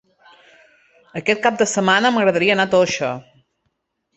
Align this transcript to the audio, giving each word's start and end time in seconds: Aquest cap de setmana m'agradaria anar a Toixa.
Aquest 1.21 1.43
cap 1.43 1.59
de 1.63 1.67
setmana 1.73 2.13
m'agradaria 2.17 2.57
anar 2.59 2.69
a 2.71 2.73
Toixa. 2.73 3.11